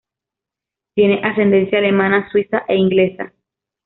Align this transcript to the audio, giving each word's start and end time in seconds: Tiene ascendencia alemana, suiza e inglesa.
Tiene 0.95 1.21
ascendencia 1.23 1.77
alemana, 1.77 2.27
suiza 2.31 2.65
e 2.67 2.75
inglesa. 2.75 3.31